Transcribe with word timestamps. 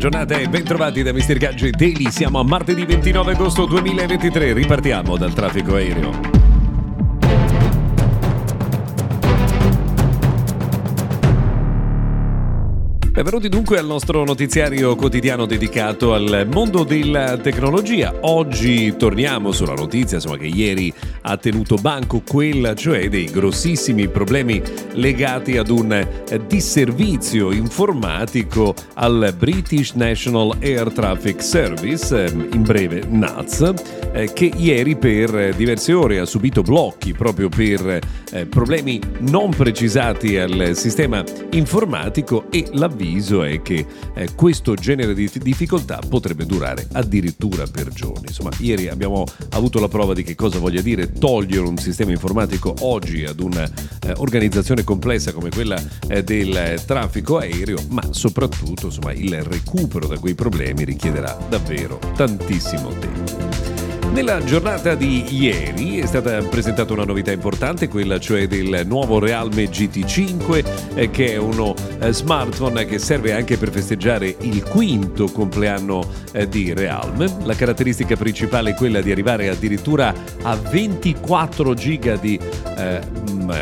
giornata 0.00 0.38
e 0.38 0.48
bentrovati 0.48 1.02
da 1.02 1.12
Mr. 1.12 1.36
Gadget 1.36 1.76
Daily. 1.76 2.10
Siamo 2.10 2.40
a 2.40 2.42
martedì 2.42 2.86
29 2.86 3.32
agosto 3.32 3.66
2023. 3.66 4.54
Ripartiamo 4.54 5.18
dal 5.18 5.34
traffico 5.34 5.74
aereo. 5.74 6.39
Benvenuti 13.20 13.50
dunque 13.50 13.78
al 13.78 13.84
nostro 13.84 14.24
notiziario 14.24 14.96
quotidiano 14.96 15.44
dedicato 15.44 16.14
al 16.14 16.48
mondo 16.50 16.84
della 16.84 17.36
tecnologia. 17.36 18.14
Oggi 18.22 18.96
torniamo 18.96 19.52
sulla 19.52 19.74
notizia 19.74 20.16
insomma, 20.16 20.38
che 20.38 20.46
ieri 20.46 20.90
ha 21.20 21.36
tenuto 21.36 21.74
banco, 21.74 22.22
quella 22.26 22.74
cioè 22.74 23.10
dei 23.10 23.26
grossissimi 23.26 24.08
problemi 24.08 24.62
legati 24.92 25.58
ad 25.58 25.68
un 25.68 26.08
disservizio 26.46 27.52
informatico 27.52 28.74
al 28.94 29.34
British 29.36 29.92
National 29.92 30.56
Air 30.62 30.90
Traffic 30.90 31.42
Service, 31.42 32.24
in 32.54 32.62
breve 32.62 33.02
NATS, 33.06 33.74
eh, 34.14 34.32
che 34.32 34.50
ieri 34.56 34.96
per 34.96 35.54
diverse 35.54 35.92
ore 35.92 36.20
ha 36.20 36.24
subito 36.24 36.62
blocchi 36.62 37.12
proprio 37.12 37.50
per 37.50 37.98
eh, 38.32 38.46
problemi 38.46 38.98
non 39.18 39.50
precisati 39.50 40.38
al 40.38 40.70
sistema 40.72 41.22
informatico 41.50 42.46
e 42.48 42.66
l'avvio 42.72 43.09
avviso 43.10 43.42
è 43.42 43.60
che 43.60 43.84
eh, 44.14 44.34
questo 44.34 44.74
genere 44.74 45.14
di 45.14 45.30
difficoltà 45.34 45.98
potrebbe 46.08 46.46
durare 46.46 46.86
addirittura 46.92 47.66
per 47.66 47.88
giorni. 47.88 48.26
Insomma, 48.28 48.50
ieri 48.58 48.88
abbiamo 48.88 49.24
avuto 49.50 49.80
la 49.80 49.88
prova 49.88 50.14
di 50.14 50.22
che 50.22 50.34
cosa 50.34 50.58
voglia 50.58 50.80
dire 50.80 51.12
togliere 51.12 51.66
un 51.66 51.76
sistema 51.76 52.12
informatico 52.12 52.74
oggi 52.80 53.24
ad 53.24 53.40
un'organizzazione 53.40 54.82
eh, 54.82 54.84
complessa 54.84 55.32
come 55.32 55.50
quella 55.50 55.80
eh, 56.08 56.22
del 56.22 56.80
traffico 56.86 57.38
aereo, 57.38 57.78
ma 57.88 58.02
soprattutto 58.10 58.86
insomma, 58.86 59.12
il 59.12 59.42
recupero 59.42 60.06
da 60.06 60.18
quei 60.18 60.34
problemi 60.34 60.84
richiederà 60.84 61.36
davvero 61.48 61.98
tantissimo 62.14 62.90
tempo. 62.98 63.79
Nella 64.12 64.42
giornata 64.42 64.96
di 64.96 65.24
ieri 65.36 65.98
è 65.98 66.06
stata 66.06 66.42
presentata 66.42 66.92
una 66.92 67.04
novità 67.04 67.30
importante, 67.30 67.86
quella 67.86 68.18
cioè 68.18 68.48
del 68.48 68.82
nuovo 68.84 69.20
Realme 69.20 69.70
GT5, 69.70 70.94
eh, 70.94 71.10
che 71.10 71.34
è 71.34 71.36
uno 71.36 71.74
eh, 72.00 72.12
smartphone 72.12 72.86
che 72.86 72.98
serve 72.98 73.32
anche 73.32 73.56
per 73.56 73.70
festeggiare 73.70 74.34
il 74.40 74.64
quinto 74.64 75.26
compleanno 75.30 76.04
eh, 76.32 76.48
di 76.48 76.74
Realme. 76.74 77.32
La 77.44 77.54
caratteristica 77.54 78.16
principale 78.16 78.70
è 78.70 78.74
quella 78.74 79.00
di 79.00 79.12
arrivare 79.12 79.48
addirittura 79.48 80.12
a 80.42 80.56
24 80.56 81.72
GB 81.72 82.20
di 82.20 82.38
eh, 82.76 83.00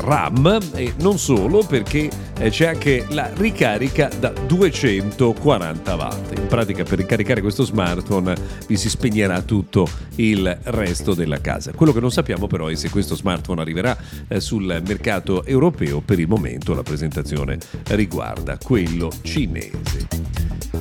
RAM 0.00 0.60
e 0.74 0.92
non 0.98 1.18
solo 1.18 1.64
perché 1.64 2.10
eh, 2.38 2.50
c'è 2.50 2.66
anche 2.66 3.06
la 3.10 3.30
ricarica 3.34 4.08
da 4.18 4.30
240 4.30 5.94
watt. 5.94 6.38
In 6.38 6.46
pratica 6.46 6.84
per 6.84 6.98
ricaricare 6.98 7.40
questo 7.40 7.64
smartphone 7.64 8.34
vi 8.66 8.76
si 8.76 8.88
spegnerà 8.88 9.42
tutto 9.42 9.88
il 10.16 10.58
resto 10.64 11.14
della 11.14 11.40
casa. 11.40 11.72
Quello 11.72 11.92
che 11.92 12.00
non 12.00 12.10
sappiamo 12.10 12.46
però 12.46 12.66
è 12.66 12.74
se 12.74 12.90
questo 12.90 13.14
smartphone 13.14 13.60
arriverà 13.60 13.96
eh, 14.28 14.40
sul 14.40 14.82
mercato 14.86 15.44
europeo, 15.44 16.00
per 16.00 16.18
il 16.18 16.28
momento 16.28 16.74
la 16.74 16.82
presentazione 16.82 17.58
riguarda 17.88 18.58
quello 18.58 19.10
cinese. 19.22 20.23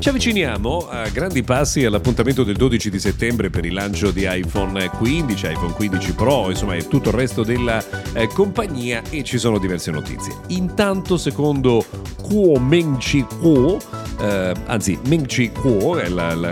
Ci 0.04 0.09
avviciniamo 0.09 0.90
a 0.90 1.08
grandi 1.08 1.44
passi 1.44 1.86
all'appuntamento 1.86 2.44
del 2.44 2.58
12 2.58 2.90
di 2.90 3.00
settembre 3.00 3.50
per 3.50 3.64
il 3.64 3.72
lancio 3.72 4.12
di 4.12 4.28
iPhone 4.30 4.90
15, 4.90 5.48
iPhone 5.48 5.72
15 5.72 6.14
Pro, 6.14 6.50
insomma 6.50 6.76
e 6.76 6.90
tutto 6.90 7.08
il 7.08 7.16
resto 7.16 7.42
della 7.42 7.82
eh, 8.12 8.28
compagnia 8.28 9.02
e 9.09 9.24
ci 9.24 9.38
sono 9.38 9.58
diverse 9.58 9.92
notizie. 9.92 10.36
Intanto 10.48 11.16
secondo 11.16 11.86
Kuo 12.22 12.59
Mengchi 12.59 13.26
Kuo, 13.40 13.80
eh, 14.20 14.52
anzi 14.66 15.00
Mengchi 15.08 15.50
Kuo 15.54 15.98
è 15.98 16.09
la, 16.09 16.36
la, 16.36 16.52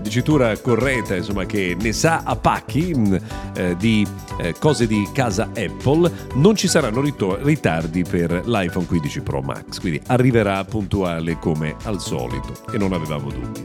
dicitura 0.00 0.56
corretta 0.58 1.16
insomma 1.16 1.46
che 1.46 1.76
ne 1.78 1.92
sa 1.92 2.22
a 2.24 2.36
pacchi 2.36 2.94
mm, 2.96 3.14
eh, 3.54 3.76
di 3.76 4.06
eh, 4.40 4.54
cose 4.58 4.86
di 4.86 5.08
casa 5.12 5.50
Apple, 5.54 6.10
non 6.34 6.54
ci 6.56 6.68
saranno 6.68 7.00
rito- 7.00 7.38
ritardi 7.42 8.04
per 8.04 8.42
l'iPhone 8.46 8.86
15 8.86 9.20
Pro 9.20 9.40
Max, 9.40 9.80
quindi 9.80 10.00
arriverà 10.06 10.64
puntuale 10.64 11.38
come 11.38 11.76
al 11.84 12.00
solito 12.00 12.52
e 12.72 12.78
non 12.78 12.92
avevamo 12.92 13.30
dubbi. 13.30 13.64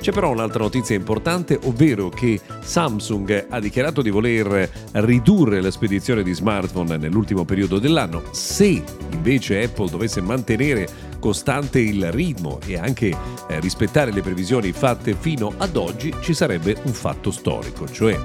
C'è 0.00 0.12
però 0.12 0.30
un'altra 0.30 0.62
notizia 0.62 0.96
importante, 0.96 1.58
ovvero 1.64 2.08
che 2.08 2.40
Samsung 2.62 3.46
ha 3.50 3.60
dichiarato 3.60 4.00
di 4.00 4.08
voler 4.08 4.70
ridurre 4.92 5.60
la 5.60 5.70
spedizione 5.70 6.22
di 6.22 6.32
smartphone 6.32 6.96
nell'ultimo 6.96 7.44
periodo 7.44 7.78
dell'anno. 7.78 8.22
Se 8.30 8.82
invece 9.12 9.62
Apple 9.62 9.90
dovesse 9.90 10.22
mantenere 10.22 10.88
costante 11.20 11.78
il 11.78 12.10
ritmo 12.10 12.58
e 12.66 12.76
anche 12.76 13.16
eh, 13.48 13.60
rispettare 13.60 14.10
le 14.10 14.22
previsioni 14.22 14.72
fatte 14.72 15.14
fino 15.14 15.52
ad 15.58 15.76
oggi, 15.76 16.12
ci 16.20 16.34
sarebbe 16.34 16.76
un 16.82 16.92
fatto 16.92 17.30
storico, 17.30 17.88
cioè 17.88 18.18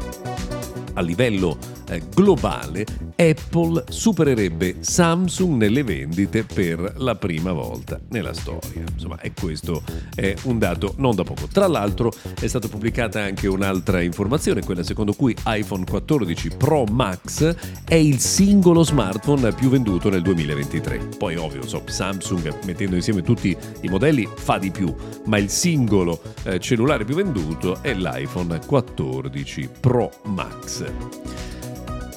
a 0.93 1.01
livello 1.01 1.74
globale 2.09 2.85
Apple 3.15 3.83
supererebbe 3.89 4.77
Samsung 4.79 5.55
nelle 5.55 5.83
vendite 5.83 6.43
per 6.43 6.95
la 6.97 7.15
prima 7.15 7.51
volta 7.51 7.99
nella 8.09 8.33
storia. 8.33 8.83
Insomma, 8.91 9.19
e 9.21 9.31
questo 9.39 9.83
è 10.13 10.33
un 10.43 10.59
dato 10.59 10.93
non 10.97 11.15
da 11.15 11.23
poco. 11.23 11.47
Tra 11.47 11.67
l'altro 11.67 12.11
è 12.39 12.47
stata 12.47 12.67
pubblicata 12.67 13.21
anche 13.21 13.47
un'altra 13.47 14.01
informazione, 14.01 14.63
quella 14.63 14.83
secondo 14.83 15.13
cui 15.13 15.35
iPhone 15.45 15.85
14 15.85 16.49
Pro 16.57 16.83
Max 16.85 17.55
è 17.85 17.95
il 17.95 18.19
singolo 18.19 18.83
smartphone 18.83 19.53
più 19.53 19.69
venduto 19.69 20.09
nel 20.09 20.21
2023. 20.21 21.09
Poi 21.17 21.35
ovvio, 21.35 21.65
so, 21.67 21.83
Samsung 21.85 22.63
mettendo 22.65 22.95
insieme 22.95 23.21
tutti 23.21 23.55
i 23.81 23.87
modelli 23.87 24.27
fa 24.35 24.57
di 24.57 24.71
più, 24.71 24.93
ma 25.25 25.37
il 25.37 25.49
singolo 25.49 26.21
eh, 26.43 26.59
cellulare 26.59 27.05
più 27.05 27.15
venduto 27.15 27.81
è 27.81 27.93
l'iPhone 27.93 28.59
14 28.65 29.69
Pro 29.79 30.11
Max. 30.25 30.83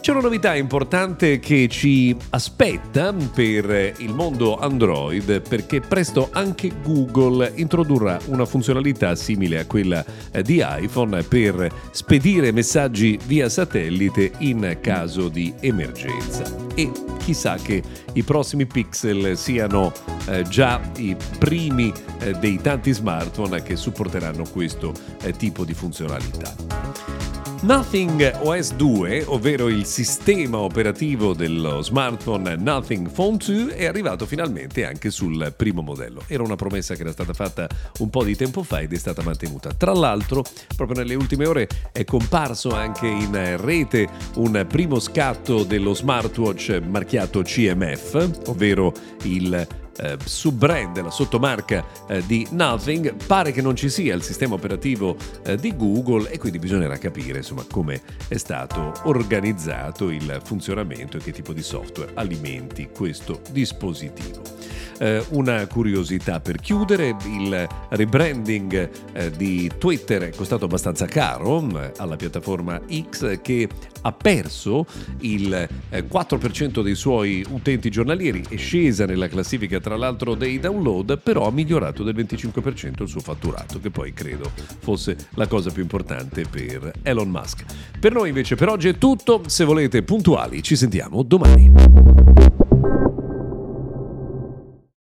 C'è 0.08 0.14
una 0.14 0.22
novità 0.22 0.54
importante 0.54 1.38
che 1.38 1.68
ci 1.68 2.16
aspetta 2.30 3.12
per 3.12 3.92
il 3.98 4.14
mondo 4.14 4.56
Android 4.56 5.42
perché 5.46 5.82
presto 5.82 6.30
anche 6.32 6.72
Google 6.82 7.52
introdurrà 7.56 8.18
una 8.28 8.46
funzionalità 8.46 9.14
simile 9.14 9.58
a 9.58 9.66
quella 9.66 10.02
di 10.42 10.64
iPhone 10.66 11.22
per 11.24 11.70
spedire 11.90 12.52
messaggi 12.52 13.18
via 13.26 13.50
satellite 13.50 14.32
in 14.38 14.78
caso 14.80 15.28
di 15.28 15.52
emergenza. 15.60 16.42
E 16.74 16.90
chissà 17.18 17.56
che 17.56 17.82
i 18.14 18.22
prossimi 18.22 18.64
pixel 18.64 19.36
siano 19.36 19.92
eh, 20.28 20.42
già 20.44 20.80
i 20.96 21.16
primi 21.38 21.92
eh, 22.20 22.32
dei 22.34 22.60
tanti 22.60 22.92
smartphone 22.92 23.62
che 23.62 23.76
supporteranno 23.76 24.44
questo 24.50 24.92
eh, 25.22 25.32
tipo 25.32 25.64
di 25.64 25.74
funzionalità. 25.74 26.54
Nothing 27.60 28.38
OS 28.42 28.74
2, 28.74 29.24
ovvero 29.26 29.68
il 29.68 29.84
sistema 29.84 30.58
operativo 30.58 31.34
dello 31.34 31.82
smartphone 31.82 32.54
Nothing 32.54 33.10
Phone 33.10 33.36
2, 33.36 33.74
è 33.74 33.86
arrivato 33.86 34.26
finalmente 34.26 34.86
anche 34.86 35.10
sul 35.10 35.52
primo 35.56 35.82
modello. 35.82 36.22
Era 36.28 36.44
una 36.44 36.54
promessa 36.54 36.94
che 36.94 37.00
era 37.00 37.10
stata 37.10 37.32
fatta 37.32 37.66
un 37.98 38.10
po' 38.10 38.22
di 38.22 38.36
tempo 38.36 38.62
fa 38.62 38.78
ed 38.78 38.92
è 38.92 38.96
stata 38.96 39.22
mantenuta. 39.22 39.72
Tra 39.72 39.92
l'altro, 39.92 40.44
proprio 40.76 41.00
nelle 41.00 41.16
ultime 41.16 41.46
ore 41.46 41.68
è 41.90 42.04
comparso 42.04 42.70
anche 42.70 43.08
in 43.08 43.56
rete 43.56 44.08
un 44.36 44.64
primo 44.68 45.00
scatto 45.00 45.64
dello 45.64 45.94
smartwatch 45.94 46.80
marchiato 46.86 47.42
CMF, 47.42 48.42
ovvero 48.46 48.92
il 49.24 49.66
eh, 49.98 50.16
sub-brand, 50.22 51.00
la 51.00 51.10
sottomarca 51.10 51.84
eh, 52.08 52.24
di 52.26 52.46
Nothing, 52.50 53.14
pare 53.26 53.52
che 53.52 53.62
non 53.62 53.76
ci 53.76 53.88
sia 53.88 54.14
il 54.14 54.22
sistema 54.22 54.54
operativo 54.54 55.16
eh, 55.44 55.56
di 55.56 55.76
Google 55.76 56.30
e 56.30 56.38
quindi 56.38 56.58
bisognerà 56.58 56.96
capire 56.98 57.38
insomma 57.38 57.64
come 57.70 58.00
è 58.28 58.36
stato 58.36 58.92
organizzato 59.04 60.10
il 60.10 60.40
funzionamento 60.44 61.16
e 61.16 61.20
che 61.20 61.32
tipo 61.32 61.52
di 61.52 61.62
software 61.62 62.12
alimenti 62.14 62.88
questo 62.92 63.40
dispositivo. 63.50 64.42
Eh, 65.00 65.24
una 65.30 65.64
curiosità 65.68 66.40
per 66.40 66.56
chiudere, 66.56 67.14
il 67.24 67.68
rebranding 67.90 68.90
eh, 69.12 69.30
di 69.30 69.70
Twitter 69.78 70.22
è 70.22 70.30
costato 70.30 70.64
abbastanza 70.64 71.06
caro 71.06 71.60
eh, 71.80 71.92
alla 71.98 72.16
piattaforma 72.16 72.80
X 73.08 73.40
che 73.40 73.68
ha 74.08 74.12
perso 74.12 74.86
il 75.20 75.68
4% 75.90 76.82
dei 76.82 76.94
suoi 76.94 77.44
utenti 77.48 77.90
giornalieri, 77.90 78.44
è 78.48 78.56
scesa 78.56 79.06
nella 79.06 79.28
classifica 79.28 79.78
tra 79.80 79.96
l'altro 79.96 80.34
dei 80.34 80.58
download, 80.58 81.20
però 81.22 81.46
ha 81.46 81.50
migliorato 81.50 82.02
del 82.02 82.14
25% 82.14 83.02
il 83.02 83.08
suo 83.08 83.20
fatturato, 83.20 83.78
che 83.80 83.90
poi 83.90 84.12
credo 84.12 84.50
fosse 84.80 85.16
la 85.34 85.46
cosa 85.46 85.70
più 85.70 85.82
importante 85.82 86.44
per 86.48 86.92
Elon 87.02 87.28
Musk. 87.28 87.64
Per 87.98 88.12
noi 88.12 88.28
invece 88.28 88.54
per 88.54 88.68
oggi 88.68 88.88
è 88.88 88.98
tutto, 88.98 89.42
se 89.46 89.64
volete 89.64 90.02
puntuali 90.02 90.62
ci 90.62 90.76
sentiamo 90.76 91.22
domani. 91.22 92.67